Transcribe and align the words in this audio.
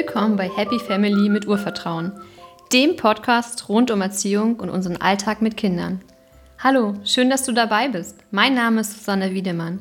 Willkommen 0.00 0.36
bei 0.36 0.48
Happy 0.48 0.78
Family 0.78 1.28
mit 1.28 1.48
Urvertrauen, 1.48 2.12
dem 2.72 2.94
Podcast 2.94 3.68
rund 3.68 3.90
um 3.90 4.00
Erziehung 4.00 4.54
und 4.60 4.70
unseren 4.70 4.96
Alltag 4.98 5.42
mit 5.42 5.56
Kindern. 5.56 6.00
Hallo, 6.60 6.94
schön, 7.02 7.28
dass 7.28 7.42
du 7.42 7.50
dabei 7.50 7.88
bist. 7.88 8.16
Mein 8.30 8.54
Name 8.54 8.82
ist 8.82 8.92
Susanne 8.96 9.34
Wiedemann. 9.34 9.80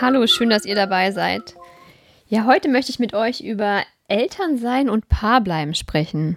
Hallo, 0.00 0.24
schön, 0.28 0.48
dass 0.48 0.64
ihr 0.64 0.76
dabei 0.76 1.10
seid. 1.10 1.56
Ja, 2.28 2.46
heute 2.46 2.68
möchte 2.68 2.92
ich 2.92 3.00
mit 3.00 3.14
euch 3.14 3.40
über 3.40 3.82
Elternsein 4.06 4.88
und 4.88 5.08
Paarbleiben 5.08 5.74
sprechen. 5.74 6.36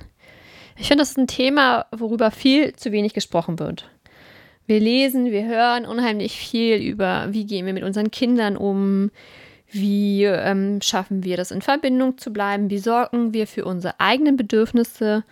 Ich 0.77 0.87
finde, 0.87 1.01
das 1.01 1.11
ist 1.11 1.17
ein 1.17 1.27
Thema, 1.27 1.85
worüber 1.91 2.31
viel 2.31 2.73
zu 2.73 2.91
wenig 2.91 3.13
gesprochen 3.13 3.59
wird. 3.59 3.89
Wir 4.67 4.79
lesen, 4.79 5.31
wir 5.31 5.45
hören 5.45 5.85
unheimlich 5.85 6.37
viel 6.37 6.77
über, 6.77 7.27
wie 7.31 7.45
gehen 7.45 7.65
wir 7.65 7.73
mit 7.73 7.83
unseren 7.83 8.11
Kindern 8.11 8.55
um, 8.55 9.11
wie 9.69 10.23
ähm, 10.23 10.81
schaffen 10.81 11.23
wir 11.23 11.37
das 11.37 11.51
in 11.51 11.61
Verbindung 11.61 12.17
zu 12.17 12.31
bleiben, 12.31 12.69
wie 12.69 12.77
sorgen 12.77 13.33
wir 13.33 13.47
für 13.47 13.65
unsere 13.65 13.99
eigenen 13.99 14.37
Bedürfnisse. 14.37 15.23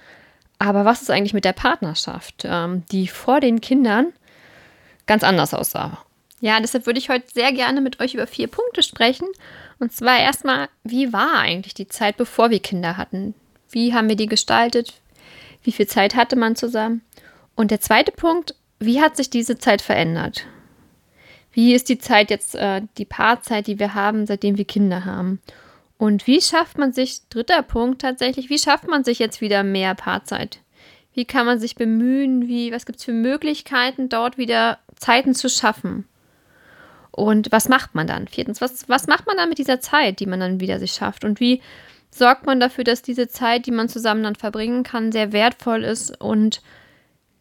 Aber 0.58 0.86
was 0.86 1.02
ist 1.02 1.10
eigentlich 1.10 1.34
mit 1.34 1.46
der 1.46 1.54
Partnerschaft, 1.54 2.44
ähm, 2.46 2.84
die 2.92 3.08
vor 3.08 3.40
den 3.40 3.62
Kindern 3.62 4.08
ganz 5.06 5.24
anders 5.24 5.54
aussah? 5.54 6.04
Ja, 6.42 6.60
deshalb 6.60 6.86
würde 6.86 7.00
ich 7.00 7.10
heute 7.10 7.26
sehr 7.34 7.52
gerne 7.52 7.82
mit 7.82 8.00
euch 8.00 8.14
über 8.14 8.28
vier 8.28 8.48
Punkte 8.48 8.82
sprechen. 8.82 9.28
Und 9.80 9.92
zwar 9.92 10.20
erstmal, 10.20 10.70
wie 10.84 11.12
war 11.12 11.40
eigentlich 11.40 11.74
die 11.74 11.88
Zeit, 11.88 12.18
bevor 12.18 12.50
wir 12.50 12.60
Kinder 12.60 12.98
hatten? 12.98 13.36
Wie 13.70 13.94
haben 13.94 14.10
wir 14.10 14.16
die 14.16 14.28
gestaltet? 14.28 14.94
Wie 15.64 15.72
viel 15.72 15.88
Zeit 15.88 16.16
hatte 16.16 16.36
man 16.36 16.56
zusammen? 16.56 17.02
Und 17.56 17.72
der 17.72 17.82
zweite 17.82 18.12
Punkt, 18.12 18.56
wie 18.80 19.02
hat 19.02 19.18
sich 19.18 19.30
diese 19.30 19.58
Zeit 19.58 19.82
verändert? 19.82 20.46
Wie 21.52 21.74
ist 21.74 21.90
die 21.90 21.98
Zeit 21.98 22.30
jetzt, 22.30 22.56
äh, 22.56 22.82
die 22.98 23.06
Paarzeit, 23.06 23.68
die 23.68 23.80
wir 23.80 23.94
haben, 23.94 24.26
seitdem 24.26 24.58
wir 24.58 24.66
Kinder 24.66 25.06
haben? 25.06 25.42
Und 25.98 26.28
wie 26.28 26.42
schafft 26.42 26.78
man 26.78 26.94
sich, 26.94 27.28
dritter 27.30 27.62
Punkt 27.62 28.02
tatsächlich, 28.02 28.50
wie 28.50 28.60
schafft 28.60 28.88
man 28.88 29.04
sich 29.04 29.20
jetzt 29.20 29.42
wieder 29.42 29.64
mehr 29.64 29.96
Paarzeit? 29.96 30.60
Wie 31.14 31.26
kann 31.26 31.46
man 31.46 31.60
sich 31.60 31.76
bemühen? 31.76 32.48
Wie, 32.48 32.72
was 32.72 32.86
gibt 32.86 33.00
es 33.00 33.06
für 33.06 33.12
Möglichkeiten, 33.12 34.08
dort 34.08 34.38
wieder 34.38 34.80
Zeiten 34.96 35.34
zu 35.36 35.50
schaffen? 35.50 36.06
Und 37.12 37.52
was 37.52 37.68
macht 37.68 37.96
man 37.96 38.08
dann? 38.08 38.30
Viertens, 38.30 38.62
was, 38.62 38.88
was 38.88 39.08
macht 39.08 39.28
man 39.28 39.36
dann 39.36 39.50
mit 39.50 39.58
dieser 39.58 39.82
Zeit, 39.82 40.22
die 40.22 40.26
man 40.26 40.40
dann 40.40 40.62
wieder 40.62 40.80
sich 40.80 40.94
schafft? 40.94 41.26
Und 41.26 41.42
wie 41.42 41.62
sorgt 42.12 42.46
man 42.46 42.60
dafür, 42.60 42.84
dass 42.84 43.02
diese 43.02 43.28
Zeit, 43.28 43.66
die 43.66 43.72
man 43.72 43.90
zusammen 43.90 44.24
dann 44.24 44.36
verbringen 44.36 44.84
kann, 44.84 45.12
sehr 45.12 45.32
wertvoll 45.32 45.84
ist 45.84 46.20
und 46.20 46.62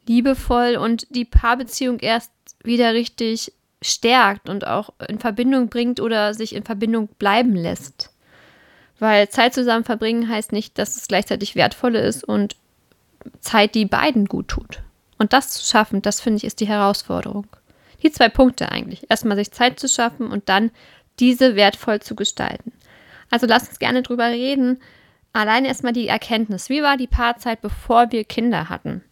liebevoll 0.06 0.76
und 0.76 1.06
die 1.10 1.24
Paarbeziehung 1.24 2.00
erst 2.00 2.32
wieder 2.62 2.92
richtig 2.92 3.52
stärkt 3.80 4.48
und 4.48 4.66
auch 4.66 4.90
in 5.08 5.18
Verbindung 5.18 5.68
bringt 5.68 6.00
oder 6.00 6.34
sich 6.34 6.54
in 6.54 6.64
Verbindung 6.64 7.08
bleiben 7.18 7.54
lässt. 7.54 8.10
Weil 8.98 9.28
Zeit 9.28 9.54
zusammen 9.54 9.84
verbringen 9.84 10.28
heißt 10.28 10.52
nicht, 10.52 10.76
dass 10.78 10.96
es 10.96 11.06
gleichzeitig 11.06 11.54
wertvolle 11.54 12.00
ist 12.00 12.24
und 12.24 12.56
Zeit, 13.40 13.74
die 13.74 13.84
beiden 13.84 14.26
gut 14.26 14.48
tut. 14.48 14.80
Und 15.18 15.32
das 15.32 15.50
zu 15.50 15.64
schaffen, 15.64 16.02
das 16.02 16.20
finde 16.20 16.38
ich, 16.38 16.44
ist 16.44 16.60
die 16.60 16.68
Herausforderung. 16.68 17.46
Die 18.02 18.10
zwei 18.10 18.28
Punkte 18.28 18.70
eigentlich. 18.70 19.10
Erstmal 19.10 19.36
sich 19.36 19.50
Zeit 19.50 19.78
zu 19.78 19.88
schaffen 19.88 20.30
und 20.30 20.48
dann 20.48 20.70
diese 21.18 21.56
wertvoll 21.56 22.00
zu 22.00 22.14
gestalten. 22.14 22.72
Also 23.30 23.46
lasst 23.46 23.68
uns 23.68 23.78
gerne 23.78 24.02
drüber 24.02 24.26
reden. 24.26 24.80
Allein 25.32 25.64
erstmal 25.64 25.92
die 25.92 26.08
Erkenntnis. 26.08 26.68
Wie 26.68 26.82
war 26.82 26.96
die 26.96 27.06
Paarzeit, 27.06 27.60
bevor 27.60 28.10
wir 28.10 28.24
Kinder 28.24 28.68
hatten? 28.68 29.02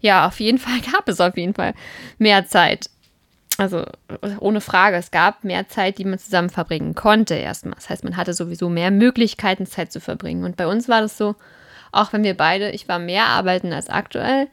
Ja, 0.00 0.26
auf 0.26 0.40
jeden 0.40 0.58
Fall 0.58 0.80
gab 0.92 1.08
es 1.08 1.20
auf 1.20 1.36
jeden 1.36 1.54
Fall 1.54 1.74
mehr 2.18 2.46
Zeit. 2.46 2.90
Also 3.58 3.84
ohne 4.40 4.60
Frage, 4.60 4.96
es 4.96 5.10
gab 5.10 5.42
mehr 5.42 5.66
Zeit, 5.68 5.98
die 5.98 6.04
man 6.04 6.18
zusammen 6.18 6.50
verbringen 6.50 6.94
konnte 6.94 7.34
erstmal. 7.34 7.74
Das 7.74 7.88
heißt, 7.88 8.04
man 8.04 8.16
hatte 8.16 8.34
sowieso 8.34 8.68
mehr 8.68 8.90
Möglichkeiten, 8.90 9.64
Zeit 9.64 9.92
zu 9.92 10.00
verbringen. 10.00 10.44
Und 10.44 10.56
bei 10.56 10.66
uns 10.66 10.88
war 10.88 11.00
das 11.00 11.16
so, 11.16 11.36
auch 11.90 12.12
wenn 12.12 12.22
wir 12.22 12.36
beide, 12.36 12.70
ich 12.70 12.86
war 12.86 12.98
mehr 12.98 13.26
arbeiten 13.26 13.72
als 13.72 13.88
aktuell. 13.88 14.48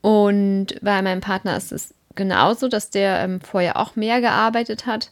Und 0.00 0.68
bei 0.80 1.02
meinem 1.02 1.20
Partner 1.20 1.56
ist 1.56 1.70
es 1.72 1.92
genauso, 2.14 2.68
dass 2.68 2.88
der 2.88 3.20
ähm, 3.20 3.40
vorher 3.42 3.76
auch 3.76 3.94
mehr 3.96 4.22
gearbeitet 4.22 4.86
hat. 4.86 5.10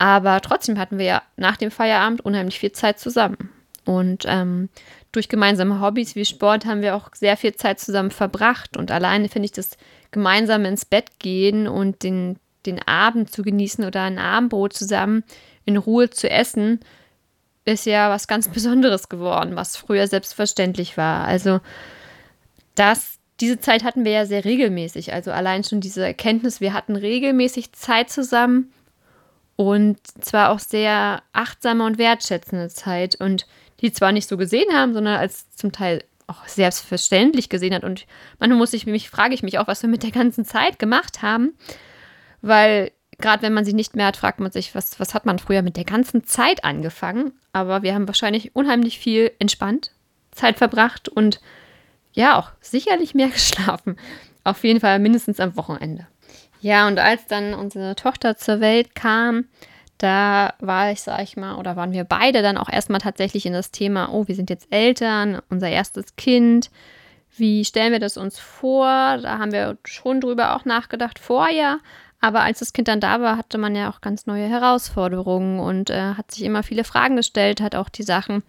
Aber 0.00 0.40
trotzdem 0.40 0.78
hatten 0.78 0.96
wir 0.96 1.04
ja 1.04 1.22
nach 1.36 1.58
dem 1.58 1.70
Feierabend 1.70 2.24
unheimlich 2.24 2.58
viel 2.58 2.72
Zeit 2.72 2.98
zusammen. 2.98 3.50
Und 3.84 4.24
ähm, 4.26 4.70
durch 5.12 5.28
gemeinsame 5.28 5.82
Hobbys 5.82 6.14
wie 6.14 6.24
Sport 6.24 6.64
haben 6.64 6.80
wir 6.80 6.96
auch 6.96 7.10
sehr 7.14 7.36
viel 7.36 7.54
Zeit 7.54 7.80
zusammen 7.80 8.10
verbracht. 8.10 8.78
Und 8.78 8.90
alleine 8.90 9.28
finde 9.28 9.44
ich 9.44 9.52
das 9.52 9.76
gemeinsame 10.10 10.68
ins 10.68 10.86
Bett 10.86 11.18
gehen 11.18 11.68
und 11.68 12.02
den, 12.02 12.38
den 12.64 12.80
Abend 12.88 13.30
zu 13.30 13.42
genießen 13.42 13.84
oder 13.84 14.00
ein 14.00 14.18
Abendbrot 14.18 14.72
zusammen 14.72 15.22
in 15.66 15.76
Ruhe 15.76 16.08
zu 16.08 16.30
essen, 16.30 16.80
ist 17.66 17.84
ja 17.84 18.08
was 18.08 18.26
ganz 18.26 18.48
Besonderes 18.48 19.10
geworden, 19.10 19.54
was 19.54 19.76
früher 19.76 20.06
selbstverständlich 20.06 20.96
war. 20.96 21.26
Also 21.26 21.60
das, 22.74 23.18
diese 23.38 23.60
Zeit 23.60 23.84
hatten 23.84 24.06
wir 24.06 24.12
ja 24.12 24.24
sehr 24.24 24.46
regelmäßig. 24.46 25.12
Also 25.12 25.30
allein 25.30 25.62
schon 25.62 25.82
diese 25.82 26.06
Erkenntnis, 26.06 26.62
wir 26.62 26.72
hatten 26.72 26.96
regelmäßig 26.96 27.72
Zeit 27.72 28.08
zusammen 28.08 28.72
und 29.60 29.98
zwar 30.24 30.48
auch 30.48 30.58
sehr 30.58 31.22
achtsame 31.34 31.84
und 31.84 31.98
wertschätzende 31.98 32.70
Zeit 32.70 33.20
und 33.20 33.46
die 33.82 33.92
zwar 33.92 34.10
nicht 34.10 34.26
so 34.26 34.38
gesehen 34.38 34.72
haben, 34.72 34.94
sondern 34.94 35.18
als 35.18 35.50
zum 35.54 35.70
Teil 35.70 36.02
auch 36.26 36.48
selbstverständlich 36.48 37.50
gesehen 37.50 37.74
hat. 37.74 37.84
Und 37.84 38.06
manchmal 38.38 38.56
muss 38.56 38.72
ich 38.72 38.86
mich, 38.86 39.10
frage 39.10 39.34
ich 39.34 39.42
mich 39.42 39.58
auch, 39.58 39.66
was 39.66 39.82
wir 39.82 39.90
mit 39.90 40.02
der 40.02 40.12
ganzen 40.12 40.46
Zeit 40.46 40.78
gemacht 40.78 41.20
haben, 41.20 41.52
weil 42.40 42.90
gerade 43.18 43.42
wenn 43.42 43.52
man 43.52 43.66
sie 43.66 43.74
nicht 43.74 43.94
mehr 43.94 44.06
hat, 44.06 44.16
fragt 44.16 44.40
man 44.40 44.50
sich, 44.50 44.74
was, 44.74 44.98
was 44.98 45.12
hat 45.12 45.26
man 45.26 45.38
früher 45.38 45.60
mit 45.60 45.76
der 45.76 45.84
ganzen 45.84 46.24
Zeit 46.24 46.64
angefangen? 46.64 47.32
Aber 47.52 47.82
wir 47.82 47.92
haben 47.94 48.08
wahrscheinlich 48.08 48.56
unheimlich 48.56 48.98
viel 48.98 49.30
entspannt, 49.40 49.92
Zeit 50.30 50.56
verbracht 50.56 51.10
und 51.10 51.38
ja, 52.14 52.38
auch 52.38 52.52
sicherlich 52.62 53.14
mehr 53.14 53.28
geschlafen. 53.28 53.98
Auf 54.42 54.64
jeden 54.64 54.80
Fall 54.80 55.00
mindestens 55.00 55.38
am 55.38 55.54
Wochenende. 55.58 56.06
Ja, 56.60 56.86
und 56.86 56.98
als 56.98 57.26
dann 57.26 57.54
unsere 57.54 57.94
Tochter 57.96 58.36
zur 58.36 58.60
Welt 58.60 58.94
kam, 58.94 59.46
da 59.98 60.54
war 60.60 60.92
ich, 60.92 61.02
sag 61.02 61.22
ich 61.22 61.36
mal, 61.36 61.56
oder 61.56 61.76
waren 61.76 61.92
wir 61.92 62.04
beide 62.04 62.42
dann 62.42 62.56
auch 62.56 62.70
erstmal 62.70 63.00
tatsächlich 63.00 63.46
in 63.46 63.52
das 63.52 63.70
Thema, 63.70 64.10
oh, 64.12 64.28
wir 64.28 64.34
sind 64.34 64.50
jetzt 64.50 64.68
Eltern, 64.70 65.40
unser 65.50 65.68
erstes 65.68 66.16
Kind. 66.16 66.70
Wie 67.36 67.64
stellen 67.64 67.92
wir 67.92 68.00
das 68.00 68.16
uns 68.16 68.38
vor? 68.38 69.18
Da 69.18 69.38
haben 69.38 69.52
wir 69.52 69.78
schon 69.84 70.20
drüber 70.20 70.56
auch 70.56 70.64
nachgedacht 70.64 71.18
vorher. 71.18 71.78
Aber 72.20 72.42
als 72.42 72.58
das 72.58 72.72
Kind 72.72 72.88
dann 72.88 73.00
da 73.00 73.20
war, 73.20 73.38
hatte 73.38 73.56
man 73.56 73.74
ja 73.74 73.90
auch 73.90 74.02
ganz 74.02 74.26
neue 74.26 74.46
Herausforderungen 74.46 75.58
und 75.58 75.88
äh, 75.88 76.14
hat 76.14 76.30
sich 76.30 76.44
immer 76.44 76.62
viele 76.62 76.84
Fragen 76.84 77.16
gestellt, 77.16 77.62
hat 77.62 77.74
auch 77.74 77.88
die 77.88 78.02
Sachen 78.02 78.42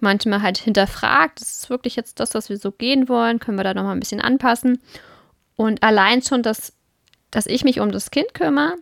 manchmal 0.00 0.40
halt 0.40 0.56
hinterfragt. 0.56 1.40
Ist 1.40 1.64
es 1.64 1.70
wirklich 1.70 1.96
jetzt 1.96 2.20
das, 2.20 2.34
was 2.34 2.48
wir 2.48 2.56
so 2.56 2.72
gehen 2.72 3.08
wollen? 3.10 3.38
Können 3.38 3.58
wir 3.58 3.64
da 3.64 3.74
nochmal 3.74 3.94
ein 3.94 4.00
bisschen 4.00 4.22
anpassen? 4.22 4.80
Und 5.56 5.82
allein 5.82 6.22
schon 6.22 6.42
das 6.42 6.72
dass 7.30 7.46
ich 7.46 7.64
mich 7.64 7.80
um 7.80 7.92
das 7.92 8.10
Kind 8.10 8.34
kümmere 8.34 8.76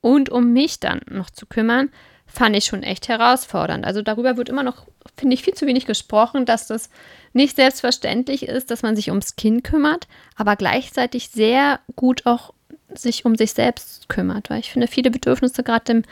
und 0.00 0.28
um 0.28 0.52
mich 0.52 0.80
dann 0.80 1.00
noch 1.08 1.30
zu 1.30 1.46
kümmern, 1.46 1.90
fand 2.26 2.56
ich 2.56 2.64
schon 2.64 2.82
echt 2.82 3.08
herausfordernd. 3.08 3.84
Also 3.84 4.02
darüber 4.02 4.36
wird 4.36 4.48
immer 4.48 4.62
noch, 4.62 4.86
finde 5.16 5.34
ich, 5.34 5.42
viel 5.42 5.54
zu 5.54 5.66
wenig 5.66 5.86
gesprochen, 5.86 6.44
dass 6.44 6.66
das 6.66 6.90
nicht 7.32 7.56
selbstverständlich 7.56 8.48
ist, 8.48 8.70
dass 8.70 8.82
man 8.82 8.96
sich 8.96 9.10
ums 9.10 9.36
Kind 9.36 9.64
kümmert, 9.64 10.08
aber 10.34 10.56
gleichzeitig 10.56 11.28
sehr 11.30 11.80
gut 11.94 12.26
auch 12.26 12.52
sich 12.94 13.24
um 13.24 13.36
sich 13.36 13.52
selbst 13.52 14.08
kümmert. 14.08 14.50
Weil 14.50 14.60
ich 14.60 14.70
finde, 14.70 14.88
viele 14.88 15.10
Bedürfnisse 15.10 15.62
gerade 15.62 16.02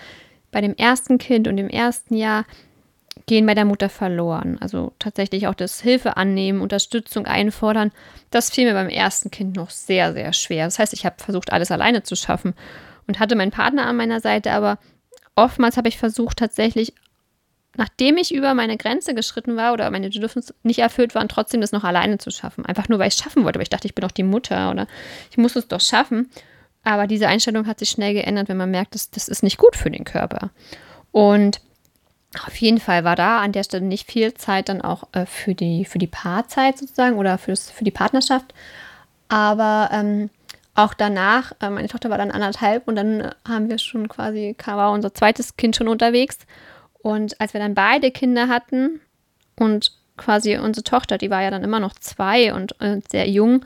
bei 0.51 0.61
dem 0.61 0.77
ersten 0.77 1.19
Kind 1.19 1.49
und 1.49 1.57
dem 1.57 1.69
ersten 1.69 2.15
Jahr 2.15 2.45
gehen 3.27 3.47
bei 3.47 3.55
der 3.55 3.65
Mutter 3.65 3.89
verloren. 3.89 4.59
Also 4.61 4.93
tatsächlich 4.99 5.47
auch 5.47 5.55
das 5.55 5.81
Hilfe 5.81 6.17
annehmen, 6.17 6.61
Unterstützung 6.61 7.27
einfordern, 7.27 7.93
das 8.31 8.51
fiel 8.51 8.67
mir 8.67 8.75
beim 8.75 8.89
ersten 8.89 9.31
Kind 9.31 9.57
noch 9.57 9.71
sehr, 9.71 10.13
sehr 10.13 10.33
schwer. 10.33 10.67
Das 10.67 10.79
heißt, 10.79 10.93
ich 10.93 11.07
habe 11.07 11.17
versucht, 11.19 11.53
alles 11.53 11.71
alleine 11.71 12.03
zu 12.03 12.17
schaffen 12.17 12.55
und 13.07 13.19
hatte 13.19 13.37
meinen 13.37 13.51
Partner 13.51 13.87
an 13.87 13.97
meiner 13.97 14.21
Seite, 14.21 14.53
aber 14.53 14.79
oftmals 15.37 15.77
habe 15.77 15.89
ich 15.89 15.99
versucht, 15.99 16.39
tatsächlich, 16.39 16.93
nachdem 17.77 18.19
ich 18.19 18.35
über 18.35 18.55
meine 18.55 18.77
Grenze 18.77 19.15
geschritten 19.15 19.57
war 19.57 19.73
oder 19.73 19.91
meine 19.91 20.11
Bedürfnisse 20.11 20.55
nicht 20.63 20.79
erfüllt 20.79 21.15
waren, 21.15 21.29
trotzdem 21.29 21.61
das 21.61 21.73
noch 21.73 21.85
alleine 21.85 22.19
zu 22.19 22.31
schaffen. 22.31 22.65
Einfach 22.67 22.89
nur, 22.89 22.99
weil 22.99 23.09
ich 23.09 23.15
es 23.15 23.21
schaffen 23.21 23.45
wollte, 23.45 23.59
weil 23.59 23.65
ich 23.65 23.71
dachte, 23.71 23.89
ich 23.89 23.95
bin 23.95 24.03
doch 24.03 24.13
die 24.13 24.23
Mutter 24.23 24.71
oder 24.71 24.87
ich 25.31 25.39
muss 25.39 25.57
es 25.57 25.69
doch 25.69 25.81
schaffen. 25.81 26.31
Aber 26.85 27.07
diese 27.07 27.29
Einstellung 27.29 27.67
hat 27.67 27.79
sich 27.79 27.89
schnell 27.89 28.13
geändert, 28.13 28.49
wenn 28.49 28.59
man 28.59 28.71
merkt, 28.71 28.95
dass 28.95 29.11
das 29.11 29.29
ist 29.29 29.43
nicht 29.43 29.57
gut 29.57 29.75
für 29.75 29.91
den 29.91 30.05
Körper. 30.05 30.51
Und 31.11 31.61
auf 32.47 32.57
jeden 32.57 32.81
Fall 32.81 33.05
war 33.05 33.17
da 33.17 33.41
an 33.41 33.53
der 33.53 33.65
Stelle 33.65 33.85
nicht 33.85 34.11
viel 34.11 34.35
Zeit 34.35 34.69
dann 34.69 34.81
auch 34.83 35.05
äh, 35.13 35.27
für, 35.27 35.55
die, 35.55 35.85
für 35.85 35.99
die 35.99 36.07
Paarzeit 36.07 36.79
sozusagen 36.79 37.17
oder 37.17 37.39
für, 37.39 37.53
das, 37.53 37.71
für 37.71 37.85
die 37.85 37.91
Partnerschaft. 37.91 38.55
Aber 39.29 39.91
ähm, 39.93 40.31
auch 40.75 40.95
danach, 40.95 41.53
äh, 41.61 41.71
meine 41.71 41.89
Tochter 41.89 42.11
war 42.11 42.19
dann 42.19 42.31
anderthalb 42.31 42.89
und 42.89 42.97
dann 42.97 43.31
haben 43.47 43.69
wir 43.69 43.79
schon 43.79 44.09
quasi, 44.09 44.57
war 44.65 44.91
unser 44.93 45.15
zweites 45.15 45.57
Kind 45.57 45.77
schon 45.77 45.89
unterwegs. 45.89 46.39
Und 47.03 47.41
als 47.41 47.53
wir 47.53 47.61
dann 47.61 47.75
beide 47.75 48.11
Kinder 48.11 48.49
hatten 48.49 49.01
und 49.57 49.93
quasi 50.17 50.57
unsere 50.57 50.85
Tochter, 50.85 51.19
die 51.19 51.31
war 51.31 51.43
ja 51.43 51.51
dann 51.51 51.65
immer 51.65 51.81
noch 51.81 51.95
zwei 51.95 52.55
und 52.55 52.81
äh, 52.81 53.01
sehr 53.09 53.29
jung, 53.29 53.65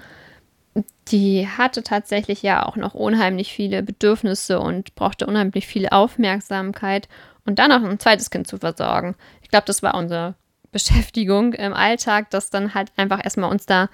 die 1.08 1.48
hatte 1.48 1.82
tatsächlich 1.82 2.42
ja 2.42 2.66
auch 2.66 2.76
noch 2.76 2.94
unheimlich 2.94 3.52
viele 3.52 3.82
Bedürfnisse 3.82 4.60
und 4.60 4.94
brauchte 4.94 5.26
unheimlich 5.26 5.66
viel 5.66 5.88
Aufmerksamkeit 5.88 7.08
und 7.48 7.58
dann 7.58 7.70
noch 7.70 7.82
ein 7.82 7.98
zweites 7.98 8.28
Kind 8.28 8.46
zu 8.46 8.58
versorgen. 8.58 9.16
Ich 9.42 9.48
glaube, 9.48 9.64
das 9.66 9.82
war 9.82 9.94
unsere 9.94 10.34
Beschäftigung 10.70 11.54
im 11.54 11.72
Alltag, 11.72 12.28
dass 12.28 12.50
dann 12.50 12.74
halt 12.74 12.92
einfach 12.96 13.24
erstmal 13.24 13.50
uns 13.50 13.64
da, 13.64 13.88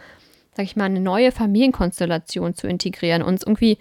sag 0.56 0.64
ich 0.64 0.74
mal, 0.74 0.86
eine 0.86 0.98
neue 0.98 1.30
Familienkonstellation 1.30 2.56
zu 2.56 2.66
integrieren, 2.66 3.22
uns 3.22 3.44
irgendwie 3.44 3.78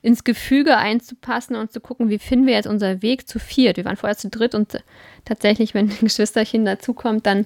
ins 0.00 0.24
Gefüge 0.24 0.78
einzupassen 0.78 1.54
und 1.54 1.70
zu 1.70 1.80
gucken, 1.80 2.08
wie 2.08 2.18
finden 2.18 2.46
wir 2.46 2.54
jetzt 2.54 2.66
unseren 2.66 3.02
Weg 3.02 3.28
zu 3.28 3.38
viert. 3.38 3.76
Wir 3.76 3.84
waren 3.84 3.98
vorher 3.98 4.16
zu 4.16 4.30
dritt 4.30 4.54
und 4.54 4.82
tatsächlich, 5.26 5.74
wenn 5.74 5.90
ein 5.90 5.98
Geschwisterchen 6.00 6.64
dazukommt, 6.64 7.26
dann, 7.26 7.44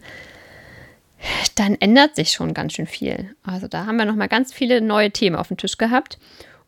dann 1.57 1.75
ändert 1.81 2.15
sich 2.15 2.31
schon 2.31 2.55
ganz 2.55 2.75
schön 2.75 2.87
viel. 2.87 3.35
Also 3.43 3.67
da 3.67 3.87
haben 3.87 3.97
wir 3.97 4.05
nochmal 4.05 4.29
ganz 4.29 4.55
viele 4.55 4.81
neue 4.81 5.11
Themen 5.11 5.35
auf 5.35 5.49
dem 5.49 5.57
Tisch 5.57 5.77
gehabt. 5.77 6.19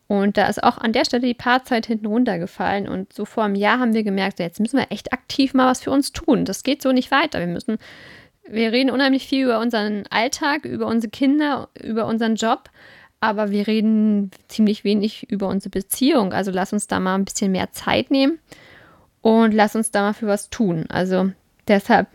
Und 0.07 0.37
da 0.37 0.47
ist 0.47 0.63
auch 0.63 0.77
an 0.77 0.93
der 0.93 1.05
Stelle 1.05 1.27
die 1.27 1.33
Paarzeit 1.33 1.85
hinten 1.85 2.05
runtergefallen. 2.05 2.87
Und 2.87 3.11
so 3.11 3.25
vor 3.25 3.43
einem 3.43 3.55
Jahr 3.55 3.79
haben 3.79 3.93
wir 3.93 4.03
gemerkt, 4.03 4.39
jetzt 4.39 4.59
müssen 4.59 4.77
wir 4.77 4.91
echt 4.91 5.11
aktiv 5.11 5.53
mal 5.53 5.69
was 5.69 5.81
für 5.81 5.91
uns 5.91 6.13
tun. 6.13 6.45
Das 6.45 6.63
geht 6.63 6.81
so 6.81 6.91
nicht 6.91 7.11
weiter. 7.11 7.39
Wir 7.39 7.47
müssen, 7.47 7.77
wir 8.47 8.71
reden 8.71 8.89
unheimlich 8.89 9.27
viel 9.27 9.45
über 9.45 9.59
unseren 9.59 10.05
Alltag, 10.09 10.65
über 10.65 10.87
unsere 10.87 11.11
Kinder, 11.11 11.69
über 11.81 12.05
unseren 12.05 12.35
Job 12.35 12.69
aber 13.19 13.51
wir 13.51 13.67
reden 13.67 14.31
ziemlich 14.47 14.83
wenig 14.83 15.29
über 15.29 15.47
unsere 15.47 15.71
Beziehung. 15.71 16.33
Also 16.33 16.51
lass 16.51 16.73
uns 16.73 16.87
da 16.87 16.99
mal 16.99 17.15
ein 17.15 17.25
bisschen 17.25 17.51
mehr 17.51 17.71
Zeit 17.71 18.11
nehmen 18.11 18.39
und 19.21 19.53
lass 19.53 19.75
uns 19.75 19.91
da 19.91 20.01
mal 20.01 20.13
für 20.13 20.27
was 20.27 20.49
tun. 20.49 20.85
Also 20.89 21.31
deshalb 21.67 22.07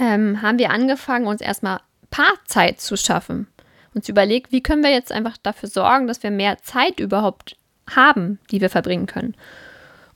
ähm, 0.00 0.40
haben 0.42 0.58
wir 0.58 0.70
angefangen, 0.70 1.26
uns 1.26 1.40
erstmal 1.40 1.80
Paarzeit 2.10 2.80
zu 2.80 2.96
schaffen. 2.96 3.48
Uns 3.96 4.10
überlegt, 4.10 4.52
wie 4.52 4.62
können 4.62 4.82
wir 4.82 4.90
jetzt 4.92 5.10
einfach 5.10 5.38
dafür 5.38 5.70
sorgen, 5.70 6.06
dass 6.06 6.22
wir 6.22 6.30
mehr 6.30 6.58
Zeit 6.58 7.00
überhaupt 7.00 7.56
haben, 7.88 8.38
die 8.50 8.60
wir 8.60 8.68
verbringen 8.68 9.06
können. 9.06 9.34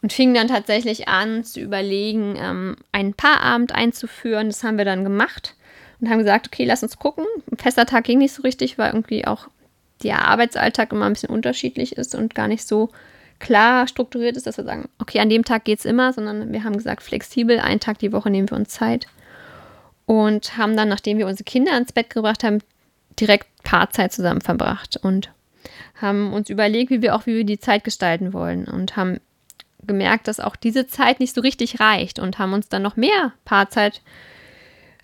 Und 0.03 0.13
fingen 0.13 0.35
dann 0.35 0.49
tatsächlich 0.49 1.09
an 1.09 1.45
zu 1.45 1.61
überlegen, 1.61 2.37
ähm, 2.39 2.77
einen 2.93 3.15
Paarabend 3.15 3.75
einzuführen. 3.75 4.49
Das 4.49 4.63
haben 4.63 4.77
wir 4.77 4.85
dann 4.85 5.03
gemacht 5.03 5.57
und 5.99 6.11
haben 6.11 6.19
gesagt, 6.19 6.47
okay, 6.47 6.67
lass 6.67 6.83
uns 6.83 6.99
gucken. 6.99 7.25
Ein 7.51 7.57
fester 7.57 7.87
Tag 7.87 8.05
ging 8.05 8.19
nicht 8.19 8.35
so 8.35 8.43
richtig, 8.43 8.77
weil 8.77 8.93
irgendwie 8.93 9.27
auch 9.27 9.49
der 10.03 10.27
Arbeitsalltag 10.27 10.93
immer 10.93 11.07
ein 11.07 11.15
bisschen 11.15 11.31
unterschiedlich 11.31 11.97
ist 11.97 12.15
und 12.15 12.35
gar 12.35 12.49
nicht 12.49 12.67
so 12.67 12.91
klar 13.39 13.89
strukturiert 13.89 14.37
ist, 14.37 14.47
dass 14.47 14.59
wir 14.59 14.65
sagen, 14.65 14.91
okay, 14.99 15.21
an 15.21 15.31
dem 15.31 15.45
Tag 15.47 15.65
geht 15.65 15.79
es 15.79 15.87
immer, 15.87 16.13
sondern 16.13 16.53
wir 16.53 16.65
haben 16.65 16.77
gesagt, 16.77 17.03
flexibel, 17.03 17.59
einen 17.61 17.81
Tag 17.81 17.99
die 17.99 18.13
Woche 18.13 18.29
nehmen 18.29 18.51
wir 18.51 18.59
uns 18.59 18.69
Zeit. 18.69 19.07
Und 20.05 20.59
haben 20.59 20.77
dann, 20.77 20.89
nachdem 20.89 21.19
wir 21.19 21.27
unsere 21.27 21.45
Kinder 21.45 21.77
ins 21.77 21.93
Bett 21.93 22.11
gebracht 22.11 22.45
haben, 22.45 22.59
direkt 23.19 23.47
Paarzeit 23.63 24.13
zusammen 24.13 24.41
verbracht 24.41 24.99
und 25.03 25.31
haben 26.01 26.33
uns 26.33 26.49
überlegt, 26.49 26.91
wie 26.91 27.03
wir 27.03 27.15
auch, 27.15 27.27
wie 27.27 27.37
wir 27.37 27.45
die 27.45 27.61
Zeit 27.61 27.85
gestalten 27.85 28.33
wollen 28.33 28.67
und 28.67 28.97
haben 28.97 29.21
gemerkt, 29.87 30.29
dass 30.29 30.41
auch 30.41 30.57
diese 30.57 30.87
Zeit 30.87 31.21
nicht 31.21 31.35
so 31.35 31.41
richtig 31.41 31.81
reicht 31.81 32.19
und 32.19 32.39
haben 32.39 32.53
uns 32.53 32.69
dann 32.69 32.83
noch 32.83 32.97
mehr 32.97 33.33
Paarzeit 33.45 34.03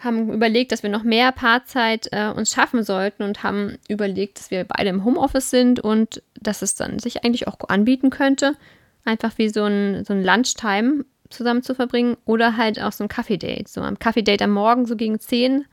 haben 0.01 0.33
überlegt, 0.33 0.73
dass 0.73 0.83
wir 0.83 0.91
noch 0.91 1.03
mehr 1.03 1.33
Paarzeit 1.33 2.09
äh, 2.13 2.29
uns 2.29 2.53
schaffen 2.53 2.83
sollten 2.83 3.23
und 3.23 3.43
haben 3.43 3.79
überlegt, 3.89 4.39
dass 4.39 4.51
wir 4.51 4.65
beide 4.65 4.91
im 4.91 5.05
Homeoffice 5.05 5.51
sind 5.51 5.81
und 5.81 6.23
dass 6.41 6.63
es 6.63 6.75
dann 6.75 6.99
sich 6.99 7.25
eigentlich 7.25 7.49
auch 7.49 7.57
anbieten 7.69 8.11
könnte, 8.11 8.57
einfach 9.05 9.33
wie 9.37 9.49
so 9.49 9.65
ein, 9.65 10.05
so 10.05 10.13
ein 10.13 10.23
Lunchtime 10.23 11.05
zusammen 11.31 11.63
zu 11.63 11.75
verbringen 11.75 12.17
oder 12.25 12.57
halt 12.57 12.81
auch 12.81 12.93
so 12.93 13.05
ein 13.05 13.09
Kaffee-Date. 13.09 13.69
So 13.69 13.81
am 13.81 13.99
Kaffee-Date 13.99 14.43
am 14.43 14.53
Morgen, 14.53 14.87
so 14.87 14.97
gegen 14.97 15.19
10, 15.19 15.65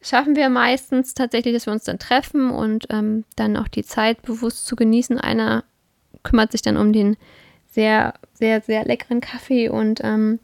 schaffen 0.00 0.36
wir 0.36 0.48
meistens 0.48 1.14
tatsächlich, 1.14 1.54
dass 1.54 1.66
wir 1.66 1.72
uns 1.72 1.84
dann 1.84 1.98
treffen 1.98 2.50
und 2.50 2.86
ähm, 2.90 3.24
dann 3.36 3.56
auch 3.56 3.68
die 3.68 3.84
Zeit 3.84 4.22
bewusst 4.22 4.66
zu 4.66 4.76
genießen. 4.76 5.18
Einer 5.18 5.64
kümmert 6.22 6.52
sich 6.52 6.62
dann 6.62 6.76
um 6.76 6.92
den 6.92 7.16
sehr, 7.70 8.14
sehr, 8.32 8.60
sehr 8.60 8.84
leckeren 8.84 9.20
Kaffee 9.20 9.68
und 9.68 10.00
ähm, 10.02 10.40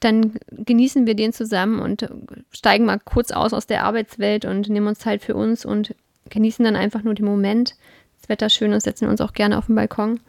dann 0.00 0.34
genießen 0.50 1.06
wir 1.06 1.14
den 1.14 1.32
zusammen 1.32 1.80
und 1.80 2.08
steigen 2.50 2.84
mal 2.84 2.98
kurz 2.98 3.30
aus 3.30 3.52
aus 3.52 3.66
der 3.66 3.84
Arbeitswelt 3.84 4.44
und 4.44 4.68
nehmen 4.68 4.88
uns 4.88 4.98
Zeit 4.98 5.22
für 5.22 5.34
uns 5.34 5.64
und 5.64 5.94
genießen 6.28 6.64
dann 6.64 6.76
einfach 6.76 7.02
nur 7.02 7.14
den 7.14 7.24
Moment. 7.24 7.76
Das 8.20 8.28
Wetter 8.28 8.50
schön 8.50 8.72
ist, 8.72 8.84
setzen 8.84 9.08
uns 9.08 9.20
auch 9.20 9.32
gerne 9.32 9.58
auf 9.58 9.66
den 9.66 9.76
Balkon 9.76 10.20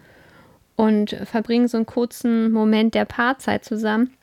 und 0.75 1.11
verbringen 1.25 1.67
so 1.67 1.77
einen 1.77 1.85
kurzen 1.85 2.51
Moment 2.51 2.95
der 2.95 3.05
Paarzeit 3.05 3.65
zusammen. 3.65 4.13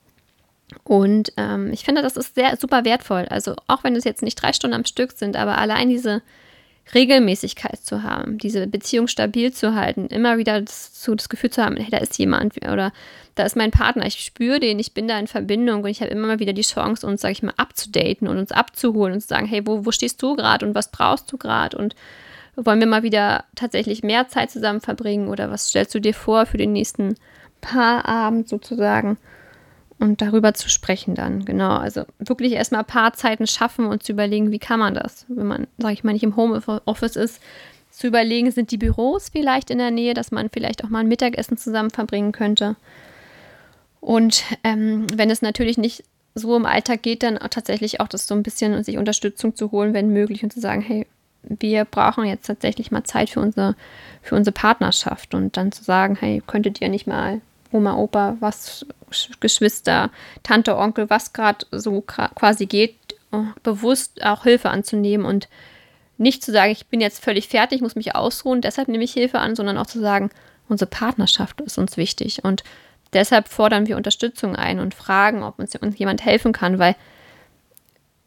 Und 0.85 1.33
ähm, 1.37 1.73
ich 1.73 1.85
finde, 1.85 2.03
das 2.03 2.17
ist 2.17 2.35
sehr 2.35 2.57
super 2.57 2.85
wertvoll. 2.85 3.27
Also 3.29 3.55
auch 3.67 3.85
wenn 3.85 3.97
es 3.97 4.05
jetzt 4.05 4.23
nicht 4.23 4.37
drei 4.37 4.53
Stunden 4.53 4.75
am 4.75 4.85
Stück 4.85 5.13
sind, 5.13 5.37
aber 5.37 5.59
allein 5.59 5.89
diese 5.89 6.23
Regelmäßigkeit 6.95 7.79
zu 7.81 8.03
haben, 8.03 8.39
diese 8.39 8.67
Beziehung 8.67 9.07
stabil 9.07 9.53
zu 9.53 9.75
halten, 9.75 10.07
immer 10.07 10.39
wieder 10.39 10.61
das, 10.61 11.03
so 11.03 11.15
das 11.15 11.29
Gefühl 11.29 11.51
zu 11.51 11.65
haben, 11.65 11.77
hey, 11.77 11.91
da 11.91 11.99
ist 11.99 12.19
jemand 12.19 12.57
oder 12.57 12.93
da 13.37 13.45
ist 13.45 13.57
mein 13.57 13.71
Partner, 13.71 14.07
ich 14.07 14.21
spüre 14.21 14.59
den, 14.59 14.79
ich 14.79 14.93
bin 14.93 15.07
da 15.07 15.19
in 15.19 15.29
Verbindung 15.29 15.85
und 15.85 15.91
ich 15.91 16.01
habe 16.01 16.11
immer 16.11 16.27
mal 16.27 16.41
wieder 16.41 16.53
die 16.53 16.63
Chance, 16.63 17.07
uns, 17.07 17.21
sage 17.21 17.33
ich 17.33 17.43
mal, 17.43 17.55
abzudaten 17.57 18.27
und 18.27 18.39
uns 18.39 18.51
abzuholen 18.51 19.15
und 19.15 19.21
zu 19.21 19.29
sagen, 19.29 19.47
hey, 19.47 19.67
wo, 19.67 19.87
wo 19.87 19.93
stehst 19.93 20.21
du 20.21 20.35
gerade 20.35 20.67
und 20.67 20.75
was 20.75 20.91
brauchst 20.91 21.31
du 21.31 21.39
gerade 21.39 21.79
und 21.79 21.95
wollen 22.57 22.81
wir 22.81 22.87
mal 22.87 23.05
wieder 23.05 23.45
tatsächlich 23.55 24.03
mehr 24.03 24.29
Zeit 24.29 24.51
zusammen 24.51 24.81
verbringen 24.81 25.29
oder 25.29 25.51
was 25.51 25.69
stellst 25.69 25.95
du 25.95 26.01
dir 26.01 26.15
vor 26.15 26.47
für 26.47 26.59
den 26.59 26.73
nächsten 26.73 27.15
Paarabend 27.61 28.49
sozusagen? 28.49 29.17
Und 30.01 30.23
darüber 30.23 30.55
zu 30.55 30.69
sprechen 30.69 31.15
dann, 31.15 31.45
genau. 31.45 31.77
Also 31.77 32.05
wirklich 32.19 32.53
erstmal 32.53 32.85
Paarzeiten 32.85 33.47
schaffen 33.47 33.87
und 33.87 34.03
zu 34.03 34.13
überlegen, 34.13 34.51
wie 34.51 34.59
kann 34.59 34.81
man 34.81 34.95
das, 34.95 35.27
wenn 35.29 35.47
man, 35.47 35.67
sage 35.79 35.95
ich 35.95 36.05
mal, 36.05 36.13
nicht 36.13 36.23
im 36.23 36.37
Homeoffice 36.37 37.17
ist, 37.17 37.41
zu 37.91 38.07
überlegen, 38.07 38.51
sind 38.51 38.71
die 38.71 38.79
Büros 38.79 39.29
vielleicht 39.29 39.71
in 39.71 39.79
der 39.79 39.91
Nähe, 39.91 40.15
dass 40.15 40.31
man 40.31 40.49
vielleicht 40.49 40.85
auch 40.85 40.89
mal 40.89 41.01
ein 41.01 41.09
Mittagessen 41.09 41.57
zusammen 41.57 41.91
verbringen 41.91 42.33
könnte. 42.33 42.77
Und 44.01 44.45
ähm, 44.65 45.07
wenn 45.15 45.31
es 45.31 45.43
natürlich 45.43 45.77
nicht 45.77 46.05
so 46.35 46.57
im 46.57 46.65
Alltag 46.65 47.03
geht, 47.03 47.23
dann 47.23 47.37
auch 47.37 47.49
tatsächlich 47.49 48.01
auch 48.01 48.09
das 48.09 48.27
so 48.27 48.35
ein 48.35 48.43
bisschen 48.43 48.83
sich 48.85 48.97
Unterstützung 48.97 49.55
zu 49.55 49.71
holen, 49.73 49.93
wenn 49.93 50.13
möglich, 50.13 50.43
und 50.43 50.53
zu 50.53 50.61
sagen, 50.61 50.81
hey, 50.81 51.07
wir 51.43 51.85
brauchen 51.85 52.25
jetzt 52.25 52.47
tatsächlich 52.47 52.91
mal 52.91 53.05
Zeit 53.05 53.31
für 53.31 53.41
unsere, 53.41 53.75
für 54.23 54.37
unsere 54.37 54.53
Partnerschaft 54.53 55.35
und 55.35 55.57
dann 55.57 55.73
zu 55.73 55.85
sagen, 55.85 56.17
hey, 56.19 56.43
könntet 56.47 56.81
ihr 56.81 56.89
nicht 56.89 57.07
mal 57.07 57.41
Oma, 57.73 57.97
Opa, 57.97 58.37
was 58.41 58.87
Geschwister, 59.41 60.11
Tante, 60.43 60.77
Onkel, 60.77 61.11
was 61.11 61.33
gerade 61.33 61.67
so 61.71 62.01
quasi 62.01 62.67
geht, 62.67 62.97
äh, 63.33 63.39
bewusst 63.63 64.25
auch 64.25 64.45
Hilfe 64.45 64.71
anzunehmen 64.71 65.27
und 65.27 65.49
nicht 66.19 66.45
zu 66.45 66.53
sagen, 66.53 66.73
ich 66.73 66.87
bin 66.87 67.01
jetzt 67.01 67.25
völlig 67.25 67.49
fertig, 67.49 67.81
muss 67.81 67.95
mich 67.95 68.15
ausruhen, 68.15 68.61
deshalb 68.61 68.89
nehme 68.89 69.05
ich 69.05 69.13
Hilfe 69.13 69.39
an, 69.39 69.57
sondern 69.57 69.79
auch 69.79 69.87
zu 69.87 70.01
sagen, 70.01 70.31
unsere 70.69 70.89
Partnerschaft 70.89 71.61
ist 71.63 71.79
uns 71.79 71.97
wichtig 71.97 72.45
und 72.45 72.63
deshalb 73.13 73.49
fordern 73.49 73.87
wir 73.87 73.97
Unterstützung 73.97 74.55
ein 74.55 74.79
und 74.81 74.95
fragen, 74.95 75.43
ob 75.43 75.59
uns, 75.59 75.75
uns 75.77 75.99
jemand 75.99 76.25
helfen 76.25 76.53
kann, 76.53 76.79
weil 76.79 76.95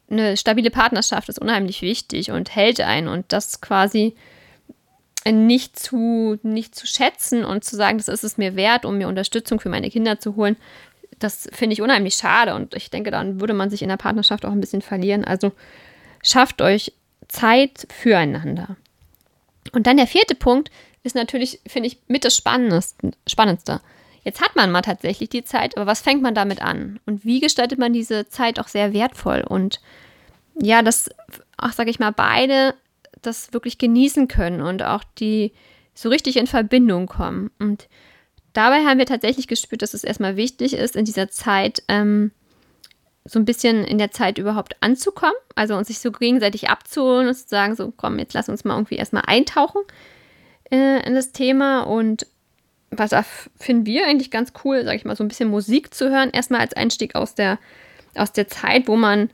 eine 0.09 0.37
stabile 0.37 0.69
Partnerschaft 0.69 1.29
ist 1.29 1.39
unheimlich 1.39 1.81
wichtig 1.81 2.31
und 2.31 2.55
hält 2.55 2.81
ein 2.81 3.07
und 3.07 3.25
das 3.29 3.61
quasi 3.61 4.15
nicht 5.31 5.79
zu, 5.79 6.37
nicht 6.43 6.75
zu 6.75 6.85
schätzen 6.85 7.45
und 7.45 7.63
zu 7.63 7.75
sagen, 7.75 7.97
das 7.97 8.07
ist 8.07 8.23
es 8.23 8.37
mir 8.37 8.55
wert, 8.55 8.85
um 8.85 8.97
mir 8.97 9.07
Unterstützung 9.07 9.59
für 9.59 9.69
meine 9.69 9.89
Kinder 9.89 10.19
zu 10.19 10.35
holen, 10.35 10.57
das 11.19 11.47
finde 11.53 11.73
ich 11.73 11.81
unheimlich 11.81 12.15
schade 12.15 12.53
und 12.53 12.75
ich 12.75 12.89
denke, 12.89 13.11
dann 13.11 13.39
würde 13.39 13.53
man 13.53 13.69
sich 13.69 13.81
in 13.81 13.89
der 13.89 13.97
Partnerschaft 13.97 14.45
auch 14.45 14.51
ein 14.51 14.59
bisschen 14.59 14.81
verlieren. 14.81 15.23
Also 15.23 15.51
schafft 16.21 16.61
euch 16.61 16.93
Zeit 17.27 17.87
füreinander. 17.89 18.75
Und 19.71 19.87
dann 19.87 19.97
der 19.97 20.07
vierte 20.07 20.35
Punkt 20.35 20.69
ist 21.03 21.15
natürlich, 21.15 21.59
finde 21.67 21.87
ich, 21.87 21.97
mit 22.07 22.25
das 22.25 22.35
Spannendste. 22.35 23.81
Jetzt 24.23 24.41
hat 24.41 24.55
man 24.55 24.71
mal 24.71 24.81
tatsächlich 24.81 25.29
die 25.29 25.43
Zeit, 25.43 25.75
aber 25.75 25.85
was 25.85 26.01
fängt 26.01 26.21
man 26.21 26.35
damit 26.35 26.61
an? 26.61 26.99
Und 27.05 27.25
wie 27.25 27.39
gestaltet 27.39 27.79
man 27.79 27.93
diese 27.93 28.27
Zeit 28.29 28.59
auch 28.59 28.67
sehr 28.67 28.93
wertvoll? 28.93 29.43
Und 29.47 29.81
ja, 30.55 30.81
dass, 30.81 31.09
auch 31.57 31.71
sage 31.71 31.89
ich 31.89 31.99
mal, 31.99 32.11
beide 32.11 32.73
das 33.25 33.53
wirklich 33.53 33.77
genießen 33.77 34.27
können 34.27 34.61
und 34.61 34.83
auch 34.83 35.03
die 35.19 35.53
so 35.93 36.09
richtig 36.09 36.37
in 36.37 36.47
Verbindung 36.47 37.07
kommen. 37.07 37.51
Und 37.59 37.87
dabei 38.53 38.85
haben 38.85 38.99
wir 38.99 39.05
tatsächlich 39.05 39.47
gespürt, 39.47 39.81
dass 39.81 39.93
es 39.93 40.03
erstmal 40.03 40.35
wichtig 40.35 40.73
ist, 40.73 40.95
in 40.95 41.05
dieser 41.05 41.29
Zeit 41.29 41.83
ähm, 41.87 42.31
so 43.25 43.39
ein 43.39 43.45
bisschen 43.45 43.83
in 43.83 43.97
der 43.97 44.11
Zeit 44.11 44.37
überhaupt 44.37 44.75
anzukommen, 44.81 45.35
also 45.55 45.75
uns 45.75 45.87
sich 45.87 45.99
so 45.99 46.11
gegenseitig 46.11 46.69
abzuholen 46.69 47.27
und 47.27 47.35
zu 47.35 47.47
sagen, 47.47 47.75
so 47.75 47.93
komm, 47.95 48.19
jetzt 48.19 48.33
lass 48.33 48.49
uns 48.49 48.65
mal 48.65 48.75
irgendwie 48.75 48.95
erstmal 48.95 49.23
eintauchen 49.25 49.81
äh, 50.71 51.05
in 51.07 51.15
das 51.15 51.31
Thema 51.31 51.81
und 51.81 52.27
was 52.91 53.11
finden 53.57 53.85
wir 53.85 54.05
eigentlich 54.05 54.29
ganz 54.29 54.53
cool, 54.63 54.83
sage 54.83 54.97
ich 54.97 55.05
mal, 55.05 55.15
so 55.15 55.23
ein 55.23 55.27
bisschen 55.27 55.49
Musik 55.49 55.93
zu 55.93 56.09
hören, 56.11 56.29
erstmal 56.31 56.61
als 56.61 56.73
Einstieg 56.73 57.15
aus 57.15 57.33
der, 57.33 57.57
aus 58.15 58.33
der 58.33 58.47
Zeit, 58.47 58.87
wo 58.87 58.95
man 58.95 59.29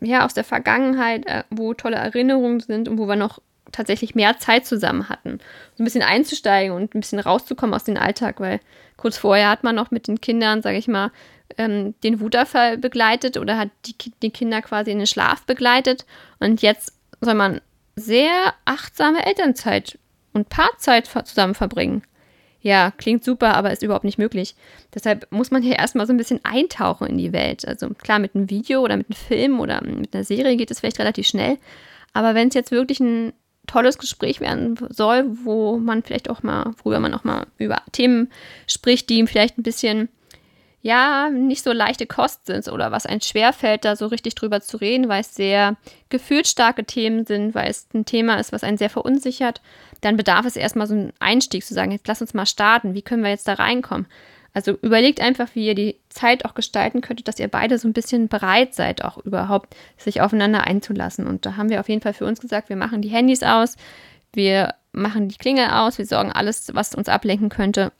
ja, 0.00 0.24
aus 0.24 0.34
der 0.34 0.44
Vergangenheit, 0.44 1.26
äh, 1.26 1.44
wo 1.50 1.74
tolle 1.74 1.96
Erinnerungen 1.96 2.60
sind 2.60 2.88
und 2.88 2.98
wo 2.98 3.06
wir 3.06 3.16
noch 3.16 3.40
tatsächlich 3.72 4.14
mehr 4.14 4.38
Zeit 4.38 4.66
zusammen 4.66 5.08
hatten. 5.08 5.38
So 5.74 5.82
ein 5.82 5.84
bisschen 5.84 6.02
einzusteigen 6.02 6.74
und 6.74 6.94
ein 6.94 7.00
bisschen 7.00 7.18
rauszukommen 7.18 7.74
aus 7.74 7.84
dem 7.84 7.96
Alltag, 7.96 8.40
weil 8.40 8.60
kurz 8.96 9.18
vorher 9.18 9.50
hat 9.50 9.64
man 9.64 9.74
noch 9.74 9.90
mit 9.90 10.06
den 10.06 10.20
Kindern, 10.20 10.62
sage 10.62 10.78
ich 10.78 10.88
mal, 10.88 11.10
ähm, 11.58 11.94
den 12.02 12.20
Wutafall 12.20 12.78
begleitet 12.78 13.36
oder 13.36 13.58
hat 13.58 13.70
die, 13.86 13.94
die 14.22 14.30
Kinder 14.30 14.62
quasi 14.62 14.90
in 14.90 14.98
den 14.98 15.06
Schlaf 15.06 15.44
begleitet. 15.44 16.06
Und 16.38 16.62
jetzt 16.62 16.92
soll 17.20 17.34
man 17.34 17.60
sehr 17.96 18.54
achtsame 18.64 19.24
Elternzeit 19.26 19.98
und 20.32 20.48
Paarzeit 20.48 21.06
zusammen 21.06 21.54
verbringen. 21.54 22.02
Ja, 22.64 22.92
klingt 22.96 23.22
super, 23.22 23.54
aber 23.56 23.72
ist 23.72 23.82
überhaupt 23.82 24.06
nicht 24.06 24.16
möglich. 24.16 24.54
Deshalb 24.94 25.30
muss 25.30 25.50
man 25.50 25.60
hier 25.60 25.76
erstmal 25.76 26.06
so 26.06 26.14
ein 26.14 26.16
bisschen 26.16 26.40
eintauchen 26.44 27.06
in 27.06 27.18
die 27.18 27.34
Welt. 27.34 27.68
Also 27.68 27.90
klar, 27.90 28.18
mit 28.18 28.34
einem 28.34 28.48
Video 28.48 28.80
oder 28.80 28.96
mit 28.96 29.08
einem 29.10 29.16
Film 29.16 29.60
oder 29.60 29.84
mit 29.84 30.14
einer 30.14 30.24
Serie 30.24 30.56
geht 30.56 30.70
es 30.70 30.80
vielleicht 30.80 30.98
relativ 30.98 31.26
schnell. 31.26 31.58
Aber 32.14 32.34
wenn 32.34 32.48
es 32.48 32.54
jetzt 32.54 32.70
wirklich 32.70 33.00
ein 33.00 33.34
tolles 33.66 33.98
Gespräch 33.98 34.40
werden 34.40 34.78
soll, 34.88 35.26
wo 35.44 35.76
man 35.76 36.02
vielleicht 36.02 36.30
auch 36.30 36.42
mal, 36.42 36.72
worüber 36.82 37.00
man 37.00 37.12
auch 37.12 37.24
mal 37.24 37.46
über 37.58 37.82
Themen 37.92 38.30
spricht, 38.66 39.10
die 39.10 39.18
ihm 39.18 39.26
vielleicht 39.26 39.58
ein 39.58 39.62
bisschen 39.62 40.08
ja, 40.84 41.30
nicht 41.30 41.64
so 41.64 41.72
leichte 41.72 42.06
Kost 42.06 42.44
sind 42.44 42.68
oder 42.68 42.92
was 42.92 43.06
einem 43.06 43.22
schwerfällt, 43.22 43.86
da 43.86 43.96
so 43.96 44.06
richtig 44.06 44.34
drüber 44.34 44.60
zu 44.60 44.76
reden, 44.76 45.08
weil 45.08 45.22
es 45.22 45.34
sehr 45.34 45.76
gefühlsstarke 46.10 46.84
Themen 46.84 47.24
sind, 47.24 47.54
weil 47.54 47.70
es 47.70 47.88
ein 47.94 48.04
Thema 48.04 48.38
ist, 48.38 48.52
was 48.52 48.62
einen 48.62 48.76
sehr 48.76 48.90
verunsichert, 48.90 49.62
dann 50.02 50.18
bedarf 50.18 50.44
es 50.44 50.56
erstmal 50.56 50.86
so 50.86 50.92
einen 50.92 51.14
Einstieg 51.20 51.64
zu 51.64 51.72
sagen, 51.72 51.90
jetzt 51.90 52.06
lass 52.06 52.20
uns 52.20 52.34
mal 52.34 52.44
starten, 52.44 52.92
wie 52.92 53.00
können 53.00 53.22
wir 53.22 53.30
jetzt 53.30 53.48
da 53.48 53.54
reinkommen? 53.54 54.06
Also 54.52 54.72
überlegt 54.82 55.22
einfach, 55.22 55.48
wie 55.54 55.68
ihr 55.68 55.74
die 55.74 55.96
Zeit 56.10 56.44
auch 56.44 56.52
gestalten 56.52 57.00
könntet, 57.00 57.28
dass 57.28 57.40
ihr 57.40 57.48
beide 57.48 57.78
so 57.78 57.88
ein 57.88 57.94
bisschen 57.94 58.28
bereit 58.28 58.74
seid, 58.74 59.02
auch 59.06 59.16
überhaupt 59.16 59.74
sich 59.96 60.20
aufeinander 60.20 60.64
einzulassen. 60.64 61.26
Und 61.26 61.46
da 61.46 61.56
haben 61.56 61.70
wir 61.70 61.80
auf 61.80 61.88
jeden 61.88 62.02
Fall 62.02 62.12
für 62.12 62.26
uns 62.26 62.42
gesagt, 62.42 62.68
wir 62.68 62.76
machen 62.76 63.00
die 63.00 63.08
Handys 63.08 63.42
aus, 63.42 63.76
wir 64.34 64.74
machen 64.92 65.30
die 65.30 65.38
Klingel 65.38 65.70
aus, 65.70 65.96
wir 65.96 66.04
sorgen 66.04 66.30
alles, 66.30 66.74
was 66.74 66.94
uns 66.94 67.08
ablenken 67.08 67.48
könnte, 67.48 67.90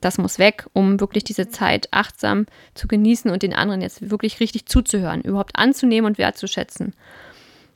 das 0.00 0.18
muss 0.18 0.38
weg, 0.38 0.66
um 0.72 1.00
wirklich 1.00 1.24
diese 1.24 1.48
Zeit 1.48 1.88
achtsam 1.90 2.46
zu 2.74 2.86
genießen 2.88 3.30
und 3.30 3.42
den 3.42 3.54
anderen 3.54 3.80
jetzt 3.80 4.10
wirklich 4.10 4.40
richtig 4.40 4.66
zuzuhören, 4.66 5.22
überhaupt 5.22 5.56
anzunehmen 5.56 6.06
und 6.06 6.18
wertzuschätzen. 6.18 6.94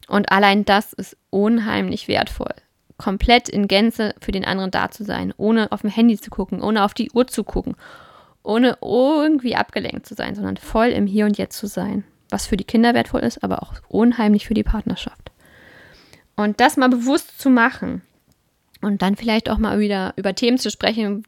Und 0.08 0.30
allein 0.30 0.64
das 0.64 0.92
ist 0.92 1.16
unheimlich 1.30 2.08
wertvoll. 2.08 2.54
Komplett 2.96 3.48
in 3.48 3.66
Gänze 3.66 4.14
für 4.20 4.32
den 4.32 4.44
anderen 4.44 4.70
da 4.70 4.90
zu 4.90 5.02
sein, 5.04 5.34
ohne 5.36 5.72
auf 5.72 5.80
dem 5.80 5.90
Handy 5.90 6.18
zu 6.18 6.30
gucken, 6.30 6.62
ohne 6.62 6.84
auf 6.84 6.94
die 6.94 7.10
Uhr 7.10 7.26
zu 7.26 7.42
gucken, 7.42 7.74
ohne 8.42 8.78
irgendwie 8.80 9.56
abgelenkt 9.56 10.06
zu 10.06 10.14
sein, 10.14 10.34
sondern 10.34 10.56
voll 10.56 10.88
im 10.88 11.06
Hier 11.06 11.24
und 11.24 11.36
Jetzt 11.36 11.58
zu 11.58 11.66
sein. 11.66 12.04
Was 12.30 12.46
für 12.46 12.56
die 12.56 12.64
Kinder 12.64 12.94
wertvoll 12.94 13.20
ist, 13.20 13.42
aber 13.42 13.62
auch 13.62 13.74
unheimlich 13.88 14.46
für 14.46 14.54
die 14.54 14.62
Partnerschaft. 14.62 15.30
Und 16.36 16.60
das 16.60 16.76
mal 16.76 16.88
bewusst 16.88 17.40
zu 17.40 17.50
machen 17.50 18.02
und 18.80 19.02
dann 19.02 19.16
vielleicht 19.16 19.48
auch 19.50 19.58
mal 19.58 19.78
wieder 19.78 20.12
über 20.16 20.34
Themen 20.34 20.58
zu 20.58 20.70
sprechen, 20.70 21.24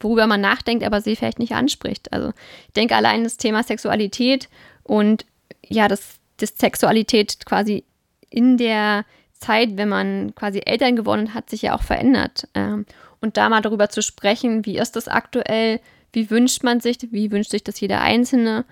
worüber 0.00 0.26
man 0.26 0.40
nachdenkt, 0.40 0.84
aber 0.84 1.00
sie 1.00 1.16
vielleicht 1.16 1.38
nicht 1.38 1.52
anspricht. 1.52 2.12
Also 2.12 2.32
ich 2.66 2.72
denke 2.74 2.96
allein 2.96 3.24
das 3.24 3.36
Thema 3.36 3.62
Sexualität 3.62 4.48
und 4.82 5.26
ja, 5.66 5.88
das, 5.88 6.18
das 6.38 6.54
Sexualität 6.56 7.44
quasi 7.44 7.84
in 8.30 8.56
der 8.56 9.04
Zeit, 9.34 9.76
wenn 9.76 9.88
man 9.88 10.34
quasi 10.34 10.60
Eltern 10.64 10.96
geworden 10.96 11.34
hat, 11.34 11.50
sich 11.50 11.62
ja 11.62 11.74
auch 11.74 11.82
verändert. 11.82 12.48
Ähm, 12.54 12.86
und 13.20 13.36
da 13.36 13.48
mal 13.48 13.62
darüber 13.62 13.88
zu 13.88 14.02
sprechen, 14.02 14.64
wie 14.64 14.78
ist 14.78 14.96
das 14.96 15.08
aktuell, 15.08 15.80
wie 16.12 16.30
wünscht 16.30 16.62
man 16.62 16.80
sich, 16.80 16.98
wie 17.10 17.30
wünscht 17.30 17.50
sich 17.50 17.64
das 17.64 17.80
jeder 17.80 18.00
Einzelne, 18.00 18.64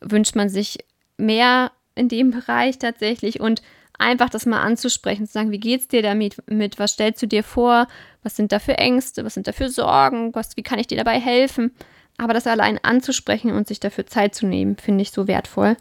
wünscht 0.00 0.36
man 0.36 0.48
sich 0.48 0.78
mehr 1.16 1.72
in 1.94 2.08
dem 2.08 2.30
Bereich 2.30 2.78
tatsächlich 2.78 3.40
und 3.40 3.62
einfach 3.98 4.30
das 4.30 4.46
mal 4.46 4.60
anzusprechen, 4.60 5.26
zu 5.26 5.32
sagen, 5.32 5.50
wie 5.50 5.60
geht's 5.60 5.88
dir 5.88 6.02
damit, 6.02 6.36
mit, 6.48 6.78
was 6.78 6.92
stellst 6.92 7.22
du 7.22 7.26
dir 7.26 7.42
vor, 7.42 7.86
was 8.22 8.36
sind 8.36 8.52
da 8.52 8.58
für 8.58 8.78
Ängste, 8.78 9.24
was 9.24 9.34
sind 9.34 9.46
da 9.46 9.52
für 9.52 9.68
Sorgen, 9.68 10.34
was, 10.34 10.56
wie 10.56 10.62
kann 10.62 10.78
ich 10.78 10.86
dir 10.86 10.98
dabei 10.98 11.20
helfen? 11.20 11.72
Aber 12.16 12.32
das 12.34 12.46
allein 12.46 12.78
anzusprechen 12.82 13.52
und 13.52 13.66
sich 13.66 13.80
dafür 13.80 14.06
Zeit 14.06 14.34
zu 14.34 14.46
nehmen, 14.46 14.76
finde 14.76 15.02
ich 15.02 15.10
so 15.10 15.26
wertvoll. 15.26 15.76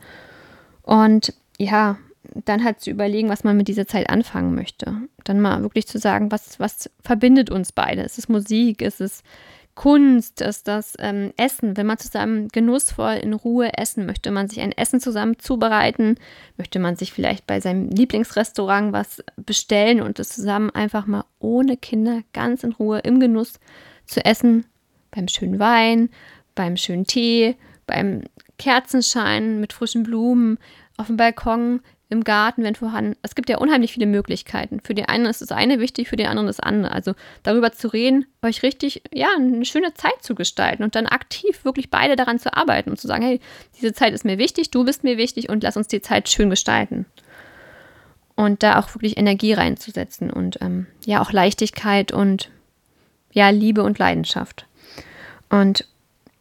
Und 0.82 1.34
ja, 1.58 1.98
dann 2.46 2.63
halt 2.63 2.82
zu 2.82 2.89
überlegen, 2.89 3.29
was 3.29 3.43
man 3.43 3.58
mit 3.58 3.67
dieser 3.67 3.88
Zeit 3.88 4.10
anfangen 4.10 4.55
möchte. 4.55 4.96
Dann 5.24 5.41
mal 5.41 5.62
wirklich 5.62 5.88
zu 5.88 6.00
sagen, 6.00 6.32
was, 6.32 6.60
was 6.60 6.89
verbindet 7.01 7.50
uns 7.50 7.72
beide? 7.72 8.01
Ist 8.01 8.17
es 8.17 8.29
Musik? 8.29 8.82
Ist 8.82 9.01
es 9.01 9.24
Kunst, 9.75 10.41
ist 10.41 10.67
das 10.67 10.93
ähm, 10.99 11.33
Essen, 11.35 11.75
wenn 11.77 11.87
man 11.87 11.97
zusammen 11.97 12.47
genussvoll 12.49 13.13
in 13.15 13.33
Ruhe 13.33 13.75
essen 13.75 14.05
möchte, 14.05 14.29
man 14.29 14.47
sich 14.47 14.61
ein 14.61 14.71
Essen 14.71 14.99
zusammen 14.99 15.39
zubereiten, 15.39 16.17
möchte 16.57 16.77
man 16.79 16.95
sich 16.95 17.11
vielleicht 17.11 17.47
bei 17.47 17.59
seinem 17.59 17.89
Lieblingsrestaurant 17.89 18.93
was 18.93 19.23
bestellen 19.35 20.01
und 20.01 20.19
es 20.19 20.29
zusammen 20.29 20.69
einfach 20.69 21.07
mal 21.07 21.25
ohne 21.39 21.75
Kinder 21.75 22.21
ganz 22.33 22.63
in 22.63 22.73
Ruhe 22.73 22.99
im 22.99 23.19
Genuss 23.19 23.59
zu 24.05 24.23
essen, 24.23 24.65
beim 25.09 25.27
schönen 25.27 25.59
Wein, 25.59 26.09
beim 26.53 26.77
schönen 26.77 27.05
Tee, 27.05 27.55
beim 27.87 28.21
Kerzenschein 28.59 29.59
mit 29.59 29.73
frischen 29.73 30.03
Blumen, 30.03 30.59
auf 30.97 31.07
dem 31.07 31.17
Balkon, 31.17 31.81
im 32.13 32.24
Garten, 32.24 32.63
wenn 32.63 32.75
vorhanden. 32.75 33.17
Es 33.22 33.36
gibt 33.36 33.50
ja 33.50 33.58
unheimlich 33.58 33.91
viele 33.91 34.05
Möglichkeiten. 34.05 34.79
Für 34.79 34.93
den 34.93 35.05
einen 35.05 35.25
ist 35.25 35.41
das 35.41 35.51
eine 35.51 35.79
wichtig, 35.79 36.08
für 36.08 36.15
den 36.15 36.27
anderen 36.27 36.48
das 36.48 36.60
andere. 36.60 36.93
Also 36.93 37.13
darüber 37.43 37.74
zu 37.74 37.89
reden, 37.89 38.25
euch 38.41 38.63
richtig, 38.63 39.03
ja, 39.12 39.27
eine 39.36 39.65
schöne 39.65 39.93
Zeit 39.93 40.22
zu 40.22 40.36
gestalten 40.36 40.84
und 40.84 40.96
dann 40.96 41.08
aktiv 41.08 41.65
wirklich 41.65 41.89
beide 41.89 42.15
daran 42.15 42.39
zu 42.39 42.55
arbeiten 42.55 42.91
und 42.91 43.00
zu 43.00 43.08
sagen, 43.08 43.24
hey, 43.24 43.41
diese 43.75 43.93
Zeit 43.93 44.13
ist 44.13 44.24
mir 44.24 44.38
wichtig, 44.38 44.72
du 44.72 44.86
bist 44.86 45.03
mir 45.03 45.17
wichtig 45.17 45.50
und 45.50 45.63
lass 45.63 45.75
uns 45.75 45.88
die 45.88 46.01
Zeit 46.01 46.29
schön 46.29 46.50
gestalten. 46.50 47.05
Und 48.36 48.63
da 48.63 48.79
auch 48.79 48.93
wirklich 48.96 49.17
Energie 49.17 49.53
reinzusetzen 49.53 50.32
und 50.32 50.60
ähm, 50.62 50.88
ja, 51.05 51.22
auch 51.22 51.32
Leichtigkeit 51.32 52.12
und 52.12 52.50
ja, 53.32 53.50
Liebe 53.50 53.84
und 53.84 54.00
Leidenschaft. 54.00 54.65
Und 55.50 55.88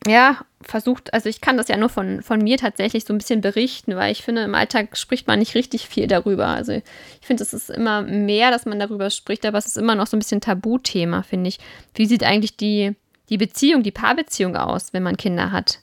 ja, 0.07 0.39
versucht, 0.63 1.13
also 1.15 1.29
ich 1.29 1.41
kann 1.41 1.57
das 1.57 1.69
ja 1.69 1.77
nur 1.77 1.89
von, 1.89 2.23
von 2.23 2.41
mir 2.41 2.59
tatsächlich 2.59 3.05
so 3.05 3.13
ein 3.13 3.19
bisschen 3.19 3.41
berichten, 3.41 3.97
weil 3.97 4.13
ich 4.13 4.23
finde, 4.23 4.43
im 4.43 4.55
Alltag 4.55 4.97
spricht 4.97 5.27
man 5.27 5.39
nicht 5.39 5.55
richtig 5.55 5.89
viel 5.89 6.07
darüber. 6.07 6.47
Also 6.49 6.73
ich 6.73 6.83
finde, 7.27 7.43
es 7.43 7.53
ist 7.53 7.71
immer 7.71 8.03
mehr, 8.03 8.51
dass 8.51 8.67
man 8.67 8.79
darüber 8.79 9.11
spricht, 9.11 9.47
aber 9.47 9.59
es 9.59 9.67
ist 9.67 9.79
immer 9.79 9.95
noch 9.95 10.07
so 10.07 10.17
ein 10.17 10.21
bisschen 10.21 10.41
Tabuthema, 10.41 11.23
finde 11.23 11.49
ich. 11.49 11.59
Wie 11.95 12.07
sieht 12.07 12.25
eigentlich 12.25 12.57
die, 12.57 12.95
die 13.29 13.39
Beziehung, 13.39 13.83
die 13.83 13.91
Paarbeziehung 13.91 14.57
aus, 14.57 14.93
wenn 14.93 15.03
man 15.03 15.17
Kinder 15.17 15.53
hat? 15.53 15.81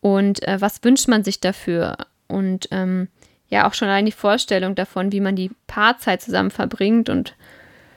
Und 0.00 0.46
äh, 0.46 0.60
was 0.60 0.82
wünscht 0.84 1.08
man 1.08 1.24
sich 1.24 1.40
dafür? 1.40 1.96
Und 2.28 2.68
ähm, 2.70 3.08
ja, 3.48 3.68
auch 3.68 3.74
schon 3.74 3.88
allein 3.88 4.06
die 4.06 4.12
Vorstellung 4.12 4.74
davon, 4.74 5.12
wie 5.12 5.20
man 5.20 5.36
die 5.36 5.50
Paarzeit 5.66 6.22
zusammen 6.22 6.50
verbringt 6.50 7.08
und 7.08 7.34